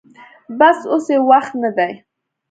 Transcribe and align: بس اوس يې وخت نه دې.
بس 0.59 0.79
اوس 0.91 1.05
يې 1.13 1.17
وخت 1.29 1.53
نه 1.63 1.69
دې. 1.77 1.91